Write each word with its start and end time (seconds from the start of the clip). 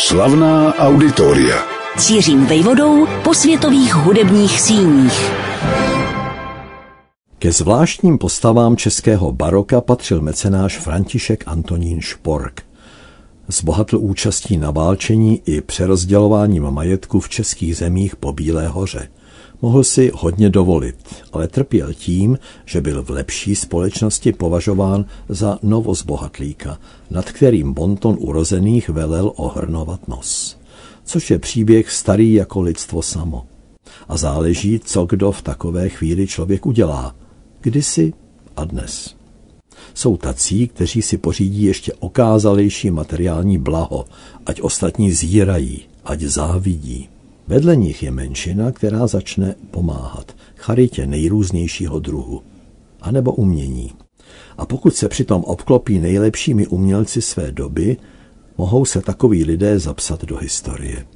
Slavná 0.00 0.74
auditoria. 0.74 1.56
Cířím 1.98 2.46
vejvodou 2.46 3.06
po 3.24 3.34
světových 3.34 3.94
hudebních 3.94 4.60
síních. 4.60 5.32
Ke 7.38 7.52
zvláštním 7.52 8.18
postavám 8.18 8.76
českého 8.76 9.32
baroka 9.32 9.80
patřil 9.80 10.20
mecenáš 10.20 10.78
František 10.78 11.44
Antonín 11.46 12.00
Špork. 12.00 12.62
Zbohatl 13.48 13.96
účastí 13.96 14.56
na 14.56 14.70
válčení 14.70 15.42
i 15.46 15.60
přerozdělováním 15.60 16.70
majetku 16.70 17.20
v 17.20 17.28
českých 17.28 17.76
zemích 17.76 18.16
po 18.16 18.32
Bílé 18.32 18.68
hoře. 18.68 19.08
Mohl 19.62 19.84
si 19.84 20.10
hodně 20.14 20.50
dovolit, 20.50 20.96
ale 21.32 21.48
trpěl 21.48 21.94
tím, 21.94 22.38
že 22.64 22.80
byl 22.80 23.02
v 23.02 23.10
lepší 23.10 23.54
společnosti 23.54 24.32
považován 24.32 25.04
za 25.28 25.58
novozbohatlíka, 25.62 26.78
nad 27.10 27.32
kterým 27.32 27.72
bonton 27.72 28.16
urozených 28.18 28.88
velel 28.88 29.32
ohrnovat 29.36 30.08
nos. 30.08 30.58
Což 31.04 31.30
je 31.30 31.38
příběh 31.38 31.90
starý 31.90 32.34
jako 32.34 32.60
lidstvo 32.60 33.02
samo. 33.02 33.46
A 34.08 34.16
záleží, 34.16 34.80
co 34.84 35.06
kdo 35.06 35.32
v 35.32 35.42
takové 35.42 35.88
chvíli 35.88 36.26
člověk 36.26 36.66
udělá. 36.66 37.14
Kdysi 37.60 38.12
a 38.56 38.64
dnes. 38.64 39.14
Jsou 39.94 40.16
tací, 40.16 40.68
kteří 40.68 41.02
si 41.02 41.18
pořídí 41.18 41.62
ještě 41.62 41.92
okázalejší 41.92 42.90
materiální 42.90 43.58
blaho, 43.58 44.04
ať 44.46 44.60
ostatní 44.60 45.12
zírají, 45.12 45.80
ať 46.04 46.20
závidí. 46.20 47.08
Vedle 47.48 47.76
nich 47.76 48.02
je 48.02 48.10
menšina, 48.10 48.72
která 48.72 49.06
začne 49.06 49.54
pomáhat 49.70 50.36
charitě 50.56 51.06
nejrůznějšího 51.06 51.98
druhu, 51.98 52.42
anebo 53.00 53.32
umění. 53.32 53.92
A 54.58 54.66
pokud 54.66 54.94
se 54.94 55.08
přitom 55.08 55.44
obklopí 55.44 55.98
nejlepšími 55.98 56.66
umělci 56.66 57.22
své 57.22 57.52
doby, 57.52 57.96
mohou 58.58 58.84
se 58.84 59.02
takoví 59.02 59.44
lidé 59.44 59.78
zapsat 59.78 60.24
do 60.24 60.36
historie. 60.36 61.06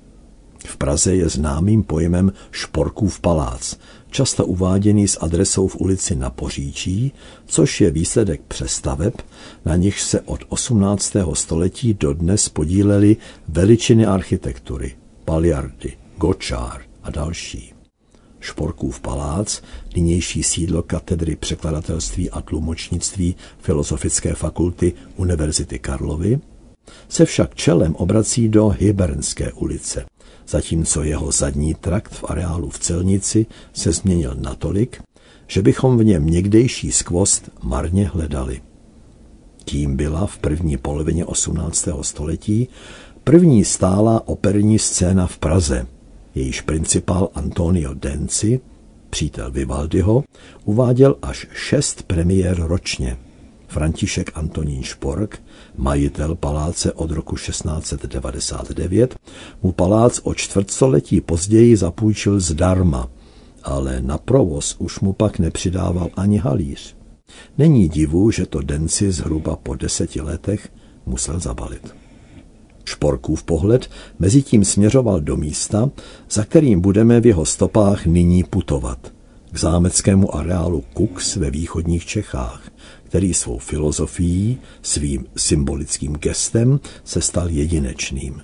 V 0.66 0.76
Praze 0.76 1.14
je 1.14 1.28
známým 1.28 1.82
pojmem 1.82 2.32
Šporkův 2.50 3.20
palác, 3.20 3.76
často 4.10 4.46
uváděný 4.46 5.08
s 5.08 5.18
adresou 5.20 5.66
v 5.66 5.76
ulici 5.76 6.16
na 6.16 6.30
Poříčí, 6.30 7.12
což 7.46 7.80
je 7.80 7.90
výsledek 7.90 8.40
přestaveb, 8.48 9.14
na 9.64 9.76
nich 9.76 10.00
se 10.00 10.20
od 10.20 10.40
18. 10.48 11.16
století 11.32 11.94
dodnes 11.94 12.48
podílely 12.48 13.16
veličiny 13.48 14.06
architektury, 14.06 14.94
Paliardy, 15.24 16.01
Gočár 16.22 16.82
a 17.02 17.10
další. 17.10 17.72
Šporkův 18.40 19.00
palác, 19.00 19.62
nynější 19.96 20.42
sídlo 20.42 20.82
katedry 20.82 21.36
překladatelství 21.36 22.30
a 22.30 22.40
tlumočnictví 22.40 23.36
Filozofické 23.58 24.34
fakulty 24.34 24.92
Univerzity 25.16 25.78
Karlovy, 25.78 26.38
se 27.08 27.24
však 27.24 27.54
čelem 27.54 27.94
obrací 27.94 28.48
do 28.48 28.68
Hybernské 28.68 29.52
ulice, 29.52 30.04
zatímco 30.48 31.02
jeho 31.02 31.32
zadní 31.32 31.74
trakt 31.74 32.12
v 32.12 32.24
areálu 32.28 32.70
v 32.70 32.78
Celnici 32.78 33.46
se 33.72 33.92
změnil 33.92 34.34
natolik, 34.40 35.02
že 35.46 35.62
bychom 35.62 35.98
v 35.98 36.04
něm 36.04 36.26
někdejší 36.26 36.92
skvost 36.92 37.50
marně 37.62 38.08
hledali. 38.08 38.62
Tím 39.64 39.96
byla 39.96 40.26
v 40.26 40.38
první 40.38 40.76
polovině 40.76 41.24
18. 41.24 41.88
století 42.02 42.68
první 43.24 43.64
stála 43.64 44.28
operní 44.28 44.78
scéna 44.78 45.26
v 45.26 45.38
Praze, 45.38 45.86
jejíž 46.34 46.60
principál 46.60 47.28
Antonio 47.34 47.94
Denci, 47.94 48.60
přítel 49.10 49.50
Vivaldiho, 49.50 50.24
uváděl 50.64 51.16
až 51.22 51.46
šest 51.52 52.02
premiér 52.02 52.62
ročně. 52.62 53.16
František 53.68 54.30
Antonín 54.34 54.82
Špork, 54.82 55.42
majitel 55.76 56.34
paláce 56.34 56.92
od 56.92 57.10
roku 57.10 57.36
1699, 57.36 59.16
mu 59.62 59.72
palác 59.72 60.20
o 60.22 60.34
čtvrtstoletí 60.34 61.20
později 61.20 61.76
zapůjčil 61.76 62.40
zdarma, 62.40 63.08
ale 63.62 64.02
na 64.02 64.18
provoz 64.18 64.76
už 64.78 65.00
mu 65.00 65.12
pak 65.12 65.38
nepřidával 65.38 66.10
ani 66.16 66.38
halíř. 66.38 66.96
Není 67.58 67.88
divu, 67.88 68.30
že 68.30 68.46
to 68.46 68.60
Denci 68.62 69.12
zhruba 69.12 69.56
po 69.56 69.74
deseti 69.74 70.20
letech 70.20 70.68
musel 71.06 71.40
zabalit. 71.40 71.94
Šporkův 72.84 73.42
pohled 73.42 73.90
mezitím 74.18 74.64
směřoval 74.64 75.20
do 75.20 75.36
místa, 75.36 75.90
za 76.30 76.44
kterým 76.44 76.80
budeme 76.80 77.20
v 77.20 77.26
jeho 77.26 77.44
stopách 77.44 78.06
nyní 78.06 78.44
putovat. 78.44 79.12
K 79.52 79.58
zámeckému 79.58 80.34
areálu 80.34 80.84
Kux 80.94 81.36
ve 81.36 81.50
východních 81.50 82.06
Čechách, 82.06 82.70
který 83.04 83.34
svou 83.34 83.58
filozofií, 83.58 84.58
svým 84.82 85.26
symbolickým 85.36 86.12
gestem 86.12 86.80
se 87.04 87.20
stal 87.20 87.50
jedinečným. 87.50 88.40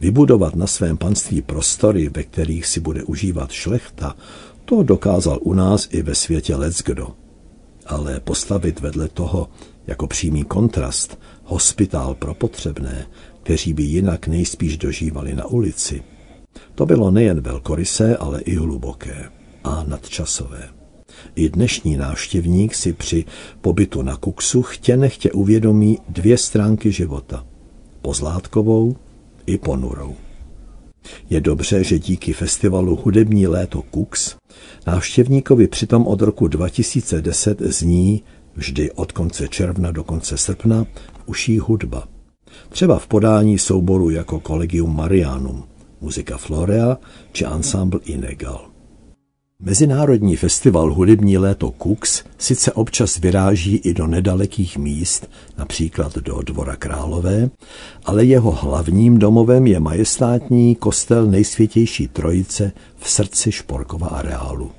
Vybudovat 0.00 0.56
na 0.56 0.66
svém 0.66 0.96
panství 0.96 1.42
prostory, 1.42 2.10
ve 2.16 2.22
kterých 2.22 2.66
si 2.66 2.80
bude 2.80 3.02
užívat 3.02 3.50
šlechta, 3.50 4.16
to 4.64 4.82
dokázal 4.82 5.38
u 5.42 5.54
nás 5.54 5.88
i 5.90 6.02
ve 6.02 6.14
světě 6.14 6.56
leckdo. 6.56 7.08
Ale 7.86 8.20
postavit 8.20 8.80
vedle 8.80 9.08
toho 9.08 9.48
jako 9.86 10.06
přímý 10.06 10.44
kontrast 10.44 11.18
hospitál 11.44 12.14
pro 12.14 12.34
potřebné, 12.34 13.06
kteří 13.44 13.72
by 13.72 13.82
jinak 13.82 14.26
nejspíš 14.26 14.76
dožívali 14.76 15.34
na 15.34 15.46
ulici. 15.46 16.02
To 16.74 16.86
bylo 16.86 17.10
nejen 17.10 17.40
velkorysé, 17.40 18.16
ale 18.16 18.40
i 18.40 18.54
hluboké 18.54 19.30
a 19.64 19.84
nadčasové. 19.88 20.68
I 21.34 21.48
dnešní 21.48 21.96
návštěvník 21.96 22.74
si 22.74 22.92
při 22.92 23.24
pobytu 23.60 24.02
na 24.02 24.16
Kuksu 24.16 24.62
chtě 24.62 24.96
nechtě 24.96 25.32
uvědomí 25.32 25.98
dvě 26.08 26.38
stránky 26.38 26.92
života. 26.92 27.46
Pozlátkovou 28.02 28.96
i 29.46 29.58
ponurou. 29.58 30.14
Je 31.30 31.40
dobře, 31.40 31.84
že 31.84 31.98
díky 31.98 32.32
festivalu 32.32 32.96
Hudební 32.96 33.46
léto 33.46 33.82
Kux 33.82 34.36
návštěvníkovi 34.86 35.68
přitom 35.68 36.06
od 36.06 36.22
roku 36.22 36.48
2010 36.48 37.60
zní 37.60 38.22
vždy 38.54 38.92
od 38.92 39.12
konce 39.12 39.48
června 39.48 39.90
do 39.90 40.04
konce 40.04 40.38
srpna 40.38 40.86
uší 41.26 41.58
hudba. 41.58 42.13
Třeba 42.68 42.98
v 42.98 43.06
podání 43.06 43.58
souboru 43.58 44.10
jako 44.10 44.40
Collegium 44.46 44.96
Marianum, 44.96 45.64
muzika 46.00 46.36
Florea 46.36 46.98
či 47.32 47.44
ensemble 47.44 48.00
Inegal. 48.04 48.74
Mezinárodní 49.60 50.36
festival 50.36 50.94
Hudební 50.94 51.38
léto 51.38 51.70
Kux 51.70 52.22
sice 52.38 52.72
občas 52.72 53.18
vyráží 53.18 53.76
i 53.76 53.94
do 53.94 54.06
nedalekých 54.06 54.78
míst, 54.78 55.30
například 55.58 56.18
do 56.18 56.42
Dvora 56.42 56.76
Králové, 56.76 57.50
ale 58.04 58.24
jeho 58.24 58.50
hlavním 58.50 59.18
domovem 59.18 59.66
je 59.66 59.80
majestátní 59.80 60.74
kostel 60.74 61.26
nejsvětější 61.26 62.08
trojice 62.08 62.72
v 62.96 63.10
srdci 63.10 63.52
Šporkova 63.52 64.06
areálu. 64.06 64.70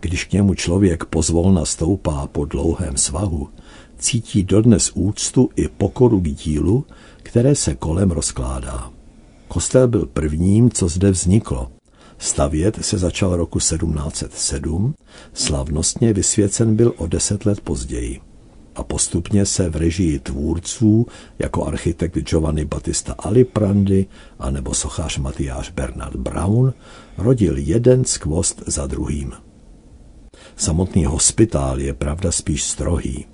Když 0.00 0.24
k 0.24 0.32
němu 0.32 0.54
člověk 0.54 1.04
pozvolna 1.04 1.64
stoupá 1.64 2.26
po 2.26 2.44
dlouhém 2.44 2.96
svahu, 2.96 3.48
cítí 3.98 4.42
dodnes 4.42 4.90
úctu 4.94 5.50
i 5.56 5.68
pokoru 5.68 6.20
k 6.20 6.28
dílu, 6.28 6.84
které 7.16 7.54
se 7.54 7.74
kolem 7.74 8.10
rozkládá. 8.10 8.90
Kostel 9.48 9.88
byl 9.88 10.06
prvním, 10.06 10.70
co 10.70 10.88
zde 10.88 11.10
vzniklo. 11.10 11.70
Stavět 12.18 12.78
se 12.84 12.98
začal 12.98 13.36
roku 13.36 13.58
1707, 13.58 14.94
slavnostně 15.34 16.12
vysvěcen 16.12 16.76
byl 16.76 16.94
o 16.96 17.06
deset 17.06 17.46
let 17.46 17.60
později. 17.60 18.20
A 18.74 18.82
postupně 18.82 19.46
se 19.46 19.70
v 19.70 19.76
režii 19.76 20.18
tvůrců, 20.18 21.06
jako 21.38 21.64
architekt 21.64 22.18
Giovanni 22.18 22.64
Battista 22.64 23.14
Aliprandi 23.18 24.06
a 24.38 24.50
nebo 24.50 24.74
sochař 24.74 25.18
Matyáš 25.18 25.70
Bernard 25.70 26.16
Brown, 26.16 26.72
rodil 27.18 27.58
jeden 27.58 28.04
skvost 28.04 28.62
za 28.66 28.86
druhým. 28.86 29.32
Samotný 30.60 31.04
hospitál 31.04 31.80
je 31.80 31.94
pravda 31.94 32.32
spíš 32.32 32.62
strohý. 32.64 33.26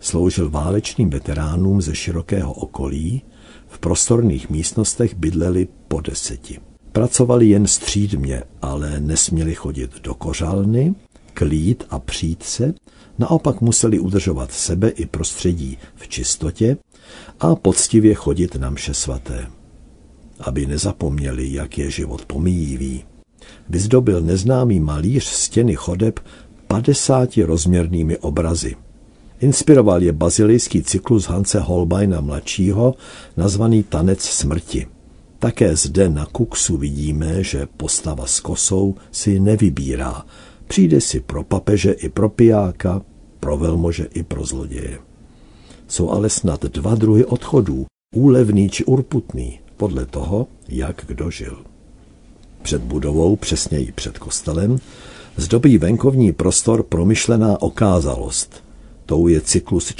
Sloužil 0.00 0.50
válečným 0.50 1.10
veteránům 1.10 1.82
ze 1.82 1.94
širokého 1.94 2.52
okolí, 2.52 3.22
v 3.66 3.78
prostorných 3.78 4.50
místnostech 4.50 5.14
bydleli 5.14 5.68
po 5.88 6.00
deseti. 6.00 6.60
Pracovali 6.92 7.48
jen 7.48 7.66
střídmě, 7.66 8.42
ale 8.62 9.00
nesměli 9.00 9.54
chodit 9.54 10.00
do 10.02 10.14
kořálny, 10.14 10.94
klít 11.34 11.84
a 11.90 11.98
přít 11.98 12.42
se, 12.42 12.74
naopak 13.18 13.60
museli 13.60 13.98
udržovat 13.98 14.52
sebe 14.52 14.88
i 14.88 15.06
prostředí 15.06 15.78
v 15.94 16.08
čistotě 16.08 16.76
a 17.40 17.54
poctivě 17.54 18.14
chodit 18.14 18.54
na 18.54 18.70
mše 18.70 18.94
svaté. 18.94 19.46
Aby 20.40 20.66
nezapomněli, 20.66 21.52
jak 21.52 21.78
je 21.78 21.90
život 21.90 22.24
pomíjivý. 22.24 23.04
Vyzdobil 23.68 24.20
neznámý 24.20 24.80
malíř 24.80 25.24
stěny 25.24 25.74
chodeb 25.74 26.20
50 26.66 27.36
rozměrnými 27.36 28.18
obrazy. 28.18 28.76
Inspiroval 29.40 30.02
je 30.02 30.12
bazilijský 30.12 30.82
cyklus 30.82 31.24
Hance 31.24 31.60
Holbeina 31.60 32.20
mladšího, 32.20 32.94
nazvaný 33.36 33.82
Tanec 33.82 34.22
smrti. 34.22 34.86
Také 35.38 35.76
zde 35.76 36.08
na 36.08 36.26
Kuksu 36.26 36.76
vidíme, 36.76 37.44
že 37.44 37.68
postava 37.76 38.26
s 38.26 38.40
kosou 38.40 38.94
si 39.12 39.40
nevybírá. 39.40 40.24
Přijde 40.66 41.00
si 41.00 41.20
pro 41.20 41.44
papeže 41.44 41.92
i 41.92 42.08
pro 42.08 42.28
pijáka, 42.28 43.02
pro 43.40 43.56
velmože 43.56 44.04
i 44.14 44.22
pro 44.22 44.44
zloděje. 44.44 44.98
Jsou 45.88 46.10
ale 46.10 46.30
snad 46.30 46.64
dva 46.64 46.94
druhy 46.94 47.24
odchodů, 47.24 47.86
úlevný 48.16 48.68
či 48.68 48.84
urputný, 48.84 49.60
podle 49.76 50.06
toho, 50.06 50.48
jak 50.68 51.04
kdo 51.06 51.30
žil. 51.30 51.58
Před 52.62 52.82
budovou, 52.82 53.36
přesněji 53.36 53.92
před 53.92 54.18
kostelem, 54.18 54.78
zdobí 55.36 55.78
venkovní 55.78 56.32
prostor 56.32 56.82
promyšlená 56.82 57.62
okázalost. 57.62 58.64
Tou 59.06 59.28
je 59.28 59.40
cyklus 59.40 59.94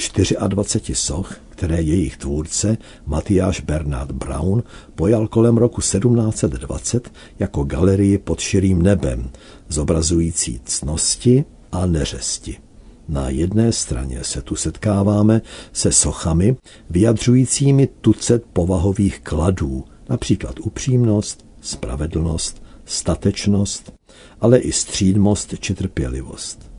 24 0.47 0.95
soch, 0.95 1.35
které 1.49 1.81
jejich 1.81 2.17
tvůrce 2.17 2.77
Matyáš 3.05 3.61
Bernard 3.61 4.11
Brown 4.11 4.63
pojal 4.95 5.27
kolem 5.27 5.57
roku 5.57 5.81
1720 5.81 7.11
jako 7.39 7.63
galerii 7.63 8.17
pod 8.17 8.39
širým 8.39 8.81
nebem, 8.81 9.29
zobrazující 9.69 10.61
cnosti 10.65 11.45
a 11.71 11.85
neřesti. 11.85 12.57
Na 13.09 13.29
jedné 13.29 13.71
straně 13.71 14.19
se 14.23 14.41
tu 14.41 14.55
setkáváme 14.55 15.41
se 15.73 15.91
sochami 15.91 16.55
vyjadřujícími 16.89 17.87
tucet 18.01 18.43
povahových 18.53 19.19
kladů, 19.19 19.83
například 20.09 20.59
upřímnost, 20.59 21.45
spravedlnost, 21.61 22.63
statečnost, 22.85 23.93
ale 24.41 24.57
i 24.57 24.71
střídmost 24.71 25.53
či 25.59 25.75
trpělivost. 25.75 26.71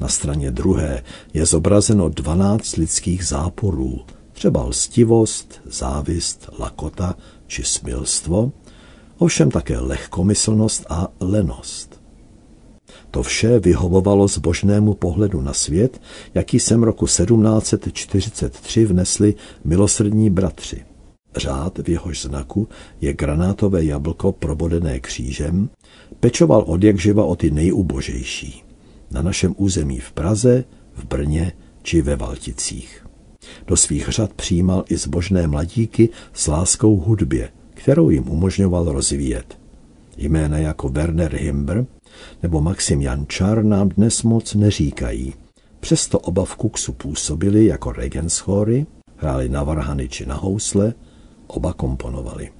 Na 0.00 0.08
straně 0.08 0.50
druhé 0.50 1.02
je 1.34 1.46
zobrazeno 1.46 2.08
dvanáct 2.08 2.76
lidských 2.76 3.24
záporů, 3.24 4.00
třeba 4.32 4.64
lstivost, 4.64 5.60
závist, 5.64 6.48
lakota 6.58 7.14
či 7.46 7.64
smilstvo, 7.64 8.52
ovšem 9.18 9.50
také 9.50 9.78
lehkomyslnost 9.78 10.86
a 10.88 11.08
lenost. 11.20 12.02
To 13.10 13.22
vše 13.22 13.58
vyhovovalo 13.58 14.28
zbožnému 14.28 14.94
pohledu 14.94 15.40
na 15.40 15.52
svět, 15.52 16.00
jaký 16.34 16.60
jsem 16.60 16.82
roku 16.82 17.06
1743 17.06 18.84
vnesli 18.84 19.34
milosrdní 19.64 20.30
bratři. 20.30 20.84
Řád 21.36 21.78
v 21.78 21.88
jehož 21.88 22.22
znaku 22.22 22.68
je 23.00 23.12
granátové 23.12 23.84
jablko 23.84 24.32
probodené 24.32 25.00
křížem, 25.00 25.70
pečoval 26.20 26.64
od 26.66 26.84
jak 26.84 26.98
živa 26.98 27.24
o 27.24 27.36
ty 27.36 27.50
nejubožejší. 27.50 28.64
Na 29.10 29.22
našem 29.22 29.54
území 29.58 29.98
v 29.98 30.12
Praze, 30.12 30.64
v 30.94 31.04
Brně 31.04 31.52
či 31.82 32.02
ve 32.02 32.16
Valticích. 32.16 33.06
Do 33.66 33.76
svých 33.76 34.08
řad 34.08 34.32
přijímal 34.32 34.84
i 34.88 34.96
zbožné 34.96 35.46
mladíky 35.46 36.08
s 36.32 36.46
láskou 36.46 36.96
hudbě, 36.96 37.48
kterou 37.74 38.10
jim 38.10 38.28
umožňoval 38.28 38.92
rozvíjet. 38.92 39.58
Jména 40.16 40.58
jako 40.58 40.88
Werner 40.88 41.36
Himber 41.36 41.86
nebo 42.42 42.60
Maxim 42.60 43.02
Jančar 43.02 43.64
nám 43.64 43.88
dnes 43.88 44.22
moc 44.22 44.54
neříkají. 44.54 45.34
Přesto 45.80 46.18
oba 46.18 46.44
v 46.44 46.56
Kuksu 46.56 46.92
působili 46.92 47.66
jako 47.66 47.92
regenschory, 47.92 48.86
hráli 49.16 49.48
na 49.48 49.62
varhany 49.62 50.08
či 50.08 50.26
na 50.26 50.34
housle, 50.34 50.94
oba 51.46 51.72
komponovali. 51.72 52.50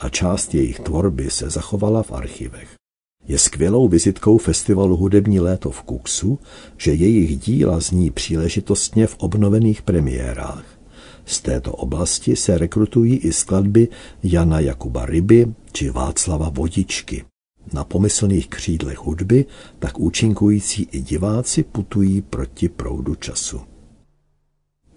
A 0.00 0.08
část 0.08 0.54
jejich 0.54 0.80
tvorby 0.80 1.30
se 1.30 1.50
zachovala 1.50 2.02
v 2.02 2.12
archivech. 2.12 2.68
Je 3.28 3.38
skvělou 3.38 3.88
vizitkou 3.88 4.38
festivalu 4.38 4.96
Hudební 4.96 5.40
léto 5.40 5.70
v 5.70 5.82
Kuksu, 5.82 6.38
že 6.76 6.94
jejich 6.94 7.38
díla 7.38 7.80
zní 7.80 8.10
příležitostně 8.10 9.06
v 9.06 9.16
obnovených 9.18 9.82
premiérách. 9.82 10.64
Z 11.26 11.40
této 11.40 11.72
oblasti 11.72 12.36
se 12.36 12.58
rekrutují 12.58 13.16
i 13.16 13.32
skladby 13.32 13.88
Jana 14.22 14.60
Jakuba 14.60 15.06
Ryby 15.06 15.54
či 15.72 15.90
Václava 15.90 16.48
Vodičky. 16.48 17.24
Na 17.72 17.84
pomyslných 17.84 18.48
křídlech 18.48 18.98
hudby 18.98 19.44
tak 19.78 19.98
účinkující 19.98 20.88
i 20.92 21.00
diváci 21.00 21.62
putují 21.62 22.22
proti 22.22 22.68
proudu 22.68 23.14
času. 23.14 23.60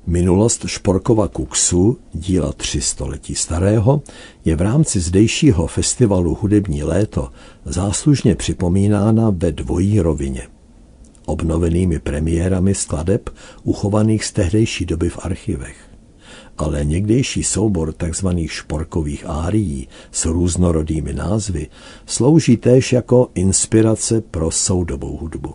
Minulost 0.08 0.66
Šporkova 0.68 1.28
Kuksu, 1.28 1.98
díla 2.14 2.54
tři 2.54 2.82
století 2.82 3.36
starého, 3.36 4.02
je 4.46 4.56
v 4.56 4.62
rámci 4.62 5.00
zdejšího 5.00 5.68
festivalu 5.68 6.38
Hudební 6.42 6.84
léto 6.84 7.30
záslužně 7.66 8.36
připomínána 8.36 9.30
ve 9.30 9.52
dvojí 9.52 10.00
rovině. 10.00 10.48
Obnovenými 11.26 12.00
premiérami 12.00 12.76
skladeb 12.76 13.30
uchovaných 13.64 14.26
z 14.26 14.32
tehdejší 14.32 14.86
doby 14.86 15.10
v 15.10 15.20
archivech. 15.22 15.78
Ale 16.58 16.86
někdejší 16.86 17.44
soubor 17.44 17.94
tzv. 17.94 18.28
šporkových 18.46 19.26
árií 19.28 19.88
s 20.12 20.26
různorodými 20.26 21.14
názvy 21.14 21.68
slouží 22.06 22.58
též 22.58 22.94
jako 22.94 23.30
inspirace 23.36 24.22
pro 24.22 24.52
soudobou 24.52 25.18
hudbu. 25.18 25.54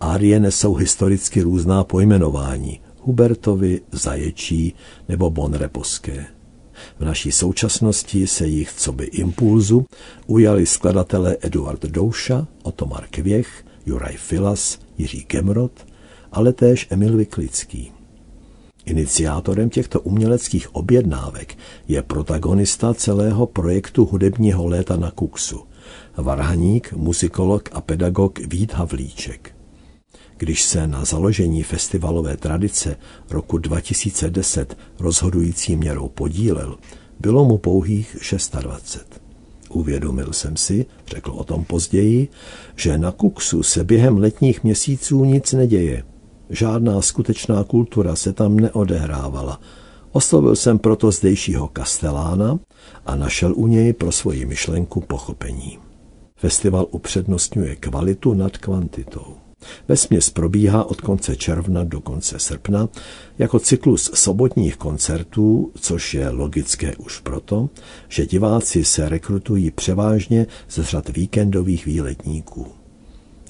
Árie 0.00 0.40
nesou 0.40 0.74
historicky 0.74 1.42
různá 1.42 1.84
pojmenování– 1.84 2.80
Hubertovi, 3.06 3.80
Zaječí 3.92 4.74
nebo 5.08 5.30
Bonreposké. 5.30 6.26
V 6.98 7.04
naší 7.04 7.32
současnosti 7.32 8.26
se 8.26 8.46
jich 8.46 8.72
co 8.72 8.92
by 8.92 9.04
impulzu 9.04 9.86
ujali 10.26 10.66
skladatelé 10.66 11.36
Eduard 11.40 11.82
Douša, 11.82 12.46
Otomar 12.62 13.06
Kvěch, 13.10 13.64
Juraj 13.86 14.16
Filas, 14.16 14.78
Jiří 14.98 15.24
Gemrot, 15.28 15.86
ale 16.32 16.52
též 16.52 16.86
Emil 16.90 17.16
Vyklický. 17.16 17.92
Iniciátorem 18.84 19.70
těchto 19.70 20.00
uměleckých 20.00 20.74
objednávek 20.74 21.58
je 21.88 22.02
protagonista 22.02 22.94
celého 22.94 23.46
projektu 23.46 24.04
hudebního 24.04 24.66
léta 24.66 24.96
na 24.96 25.10
Kuksu, 25.10 25.62
varhaník, 26.16 26.92
muzikolog 26.92 27.68
a 27.72 27.80
pedagog 27.80 28.38
Vít 28.38 28.72
Havlíček. 28.72 29.55
Když 30.38 30.62
se 30.62 30.86
na 30.86 31.04
založení 31.04 31.62
festivalové 31.62 32.36
tradice 32.36 32.96
roku 33.30 33.58
2010 33.58 34.78
rozhodující 34.98 35.76
měrou 35.76 36.08
podílel, 36.08 36.76
bylo 37.20 37.44
mu 37.44 37.58
pouhých 37.58 38.16
26. 38.60 39.20
Uvědomil 39.70 40.32
jsem 40.32 40.56
si, 40.56 40.86
řekl 41.06 41.30
o 41.30 41.44
tom 41.44 41.64
později, 41.64 42.28
že 42.76 42.98
na 42.98 43.12
Kuksu 43.12 43.62
se 43.62 43.84
během 43.84 44.18
letních 44.18 44.64
měsíců 44.64 45.24
nic 45.24 45.52
neděje. 45.52 46.04
Žádná 46.50 47.02
skutečná 47.02 47.64
kultura 47.64 48.16
se 48.16 48.32
tam 48.32 48.56
neodehrávala. 48.56 49.60
Oslovil 50.12 50.56
jsem 50.56 50.78
proto 50.78 51.10
zdejšího 51.10 51.68
kastelána 51.68 52.58
a 53.06 53.16
našel 53.16 53.52
u 53.56 53.66
něj 53.66 53.92
pro 53.92 54.12
svoji 54.12 54.46
myšlenku 54.46 55.00
pochopení. 55.00 55.78
Festival 56.36 56.86
upřednostňuje 56.90 57.76
kvalitu 57.76 58.34
nad 58.34 58.58
kvantitou. 58.58 59.45
Vesměs 59.88 60.30
probíhá 60.30 60.84
od 60.84 61.00
konce 61.00 61.36
června 61.36 61.84
do 61.84 62.00
konce 62.00 62.38
srpna 62.38 62.88
jako 63.38 63.58
cyklus 63.58 64.10
sobotních 64.14 64.76
koncertů, 64.76 65.72
což 65.80 66.14
je 66.14 66.28
logické 66.28 66.96
už 66.96 67.20
proto, 67.20 67.70
že 68.08 68.26
diváci 68.26 68.84
se 68.84 69.08
rekrutují 69.08 69.70
převážně 69.70 70.46
ze 70.70 70.84
řad 70.84 71.08
víkendových 71.08 71.86
výletníků. 71.86 72.66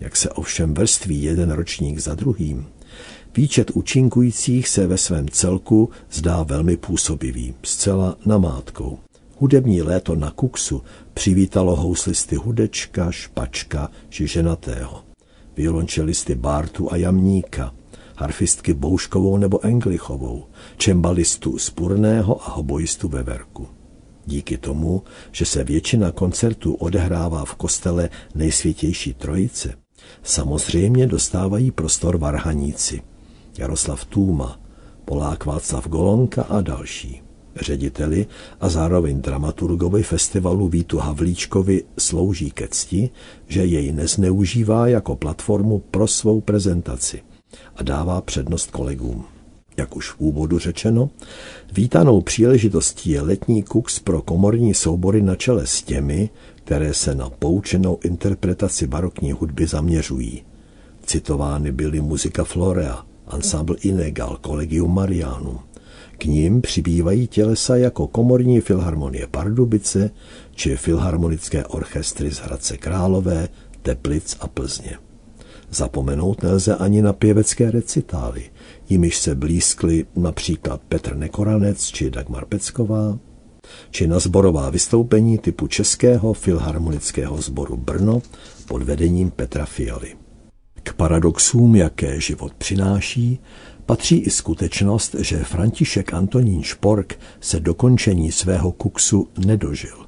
Jak 0.00 0.16
se 0.16 0.30
ovšem 0.30 0.74
vrství 0.74 1.22
jeden 1.22 1.50
ročník 1.50 1.98
za 1.98 2.14
druhým, 2.14 2.66
výčet 3.36 3.70
účinkujících 3.70 4.68
se 4.68 4.86
ve 4.86 4.98
svém 4.98 5.28
celku 5.28 5.90
zdá 6.12 6.42
velmi 6.42 6.76
působivý, 6.76 7.54
zcela 7.62 8.16
namátkou. 8.26 8.98
Hudební 9.38 9.82
léto 9.82 10.14
na 10.14 10.30
Kuksu 10.30 10.82
přivítalo 11.14 11.76
houslisty 11.76 12.36
Hudečka, 12.36 13.10
Špačka 13.10 13.90
či 14.08 14.26
Ženatého 14.26 15.05
violončelisty 15.56 16.34
Bartu 16.34 16.92
a 16.92 16.96
Jamníka, 16.96 17.74
harfistky 18.16 18.74
Bouškovou 18.74 19.36
nebo 19.36 19.64
Englichovou, 19.64 20.44
čembalistu 20.76 21.58
Spurného 21.58 22.48
a 22.48 22.50
hoboistu 22.50 23.08
Veverku. 23.08 23.68
Díky 24.26 24.58
tomu, 24.58 25.02
že 25.32 25.44
se 25.44 25.64
většina 25.64 26.12
koncertů 26.12 26.74
odehrává 26.74 27.44
v 27.44 27.54
kostele 27.54 28.10
nejsvětější 28.34 29.14
trojice, 29.14 29.74
samozřejmě 30.22 31.06
dostávají 31.06 31.70
prostor 31.70 32.16
varhaníci. 32.16 33.02
Jaroslav 33.58 34.04
Tůma, 34.04 34.60
Polák 35.04 35.44
Václav 35.44 35.88
Golonka 35.88 36.42
a 36.42 36.60
další 36.60 37.25
řediteli 37.60 38.26
a 38.60 38.68
zároveň 38.68 39.20
dramaturgovi 39.20 40.02
festivalu 40.02 40.68
Vítu 40.68 40.98
Havlíčkovi 40.98 41.84
slouží 41.98 42.50
ke 42.50 42.68
cti, 42.68 43.10
že 43.48 43.64
jej 43.64 43.92
nezneužívá 43.92 44.88
jako 44.88 45.16
platformu 45.16 45.82
pro 45.90 46.06
svou 46.06 46.40
prezentaci 46.40 47.22
a 47.76 47.82
dává 47.82 48.20
přednost 48.20 48.70
kolegům. 48.70 49.24
Jak 49.76 49.96
už 49.96 50.10
v 50.10 50.20
úvodu 50.20 50.58
řečeno, 50.58 51.10
vítanou 51.72 52.20
příležitostí 52.20 53.10
je 53.10 53.20
letní 53.20 53.62
kuks 53.62 53.98
pro 53.98 54.22
komorní 54.22 54.74
soubory 54.74 55.22
na 55.22 55.34
čele 55.34 55.66
s 55.66 55.82
těmi, 55.82 56.30
které 56.54 56.94
se 56.94 57.14
na 57.14 57.30
poučenou 57.30 57.98
interpretaci 58.04 58.86
barokní 58.86 59.32
hudby 59.32 59.66
zaměřují. 59.66 60.42
Citovány 61.06 61.72
byly 61.72 62.00
muzika 62.00 62.44
Florea, 62.44 63.04
ensemble 63.34 63.76
Inegal, 63.80 64.38
Collegium 64.46 64.94
Marianum, 64.94 65.58
k 66.18 66.24
ním 66.24 66.60
přibývají 66.60 67.26
tělesa 67.26 67.76
jako 67.76 68.06
komorní 68.06 68.60
filharmonie 68.60 69.26
Pardubice 69.26 70.10
či 70.54 70.76
filharmonické 70.76 71.66
orchestry 71.66 72.30
z 72.30 72.38
Hradce 72.38 72.76
Králové, 72.76 73.48
Teplic 73.82 74.36
a 74.40 74.48
Plzně. 74.48 74.98
Zapomenout 75.70 76.42
nelze 76.42 76.76
ani 76.76 77.02
na 77.02 77.12
pěvecké 77.12 77.70
recitály, 77.70 78.42
jimiž 78.88 79.18
se 79.18 79.34
blízkli 79.34 80.06
například 80.16 80.80
Petr 80.88 81.16
Nekoranec 81.16 81.84
či 81.84 82.10
Dagmar 82.10 82.44
Pecková, 82.44 83.18
či 83.90 84.06
na 84.06 84.18
zborová 84.18 84.70
vystoupení 84.70 85.38
typu 85.38 85.66
Českého 85.66 86.32
filharmonického 86.32 87.42
sboru 87.42 87.76
Brno 87.76 88.22
pod 88.68 88.82
vedením 88.82 89.30
Petra 89.30 89.64
Fialy. 89.64 90.14
K 90.82 90.92
paradoxům, 90.92 91.76
jaké 91.76 92.20
život 92.20 92.54
přináší, 92.54 93.38
patří 93.86 94.18
i 94.18 94.30
skutečnost, 94.30 95.16
že 95.18 95.44
František 95.44 96.14
Antonín 96.14 96.62
Špork 96.62 97.18
se 97.40 97.60
dokončení 97.60 98.32
svého 98.32 98.72
kuksu 98.72 99.28
nedožil. 99.46 100.06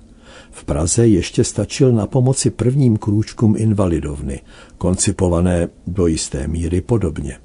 V 0.51 0.65
Praze 0.65 1.07
ještě 1.07 1.45
stačil 1.45 1.93
na 1.93 2.07
pomoci 2.07 2.51
prvním 2.51 2.97
krůčkům 2.97 3.55
invalidovny, 3.59 4.41
koncipované 4.79 5.69
do 5.87 6.07
jisté 6.07 6.49
míry 6.49 6.81
podobně. 6.81 7.39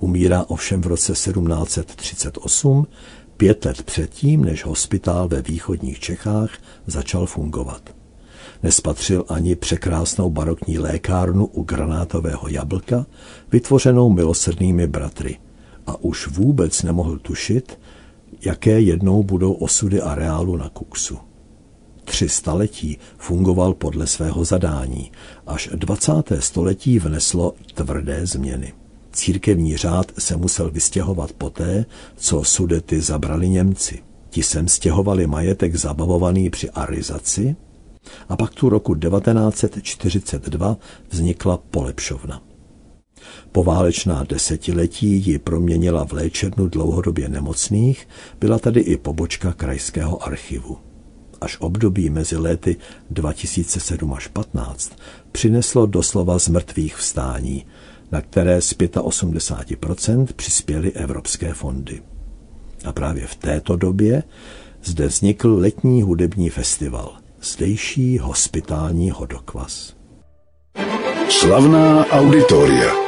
Umírá 0.00 0.44
ovšem 0.48 0.80
v 0.80 0.86
roce 0.86 1.12
1738, 1.12 2.86
pět 3.36 3.64
let 3.64 3.82
předtím, 3.82 4.44
než 4.44 4.64
hospitál 4.64 5.28
ve 5.28 5.42
východních 5.42 6.00
Čechách 6.00 6.50
začal 6.86 7.26
fungovat. 7.26 7.94
Nespatřil 8.62 9.24
ani 9.28 9.56
překrásnou 9.56 10.30
barokní 10.30 10.78
lékárnu 10.78 11.46
u 11.46 11.62
granátového 11.62 12.48
jablka, 12.48 13.06
vytvořenou 13.52 14.10
milosrdnými 14.10 14.86
bratry. 14.86 15.38
A 15.86 16.04
už 16.04 16.28
vůbec 16.28 16.82
nemohl 16.82 17.18
tušit, 17.18 17.78
jaké 18.44 18.80
jednou 18.80 19.22
budou 19.22 19.52
osudy 19.52 20.00
areálu 20.00 20.56
na 20.56 20.68
Kuksu. 20.68 21.18
Tři 22.04 22.28
staletí 22.28 22.98
fungoval 23.18 23.74
podle 23.74 24.06
svého 24.06 24.44
zadání, 24.44 25.12
až 25.46 25.70
20. 25.74 26.12
století 26.38 26.98
vneslo 26.98 27.54
tvrdé 27.74 28.26
změny. 28.26 28.72
Církevní 29.12 29.76
řád 29.76 30.12
se 30.18 30.36
musel 30.36 30.70
vystěhovat 30.70 31.32
poté, 31.32 31.84
co 32.16 32.44
sudety 32.44 33.00
zabrali 33.00 33.48
Němci. 33.48 34.02
Ti 34.30 34.42
sem 34.42 34.68
stěhovali 34.68 35.26
majetek 35.26 35.76
zabavovaný 35.76 36.50
při 36.50 36.70
arizaci 36.70 37.56
a 38.28 38.36
pak 38.36 38.54
tu 38.54 38.68
roku 38.68 38.94
1942 38.94 40.76
vznikla 41.10 41.56
polepšovna. 41.70 42.42
Poválečná 43.52 44.24
desetiletí 44.28 45.30
ji 45.30 45.38
proměnila 45.38 46.04
v 46.04 46.12
léčebnu 46.12 46.68
dlouhodobě 46.68 47.28
nemocných, 47.28 48.08
byla 48.40 48.58
tady 48.58 48.80
i 48.80 48.96
pobočka 48.96 49.52
krajského 49.52 50.22
archivu. 50.26 50.78
Až 51.40 51.56
období 51.60 52.10
mezi 52.10 52.36
léty 52.36 52.76
2007 53.10 54.12
až 54.12 54.28
15 54.28 54.92
přineslo 55.32 55.86
doslova 55.86 56.38
z 56.38 56.48
mrtvých 56.48 56.96
vstání, 56.96 57.66
na 58.12 58.20
které 58.20 58.60
z 58.60 58.72
85% 58.72 60.26
přispěly 60.36 60.92
evropské 60.92 61.54
fondy. 61.54 62.02
A 62.84 62.92
právě 62.92 63.26
v 63.26 63.34
této 63.34 63.76
době 63.76 64.22
zde 64.84 65.06
vznikl 65.06 65.54
letní 65.54 66.02
hudební 66.02 66.50
festival, 66.50 67.16
zdejší 67.42 68.18
hospitální 68.18 69.10
hodokvas. 69.10 69.94
Slavná 71.28 72.06
auditoria. 72.06 73.03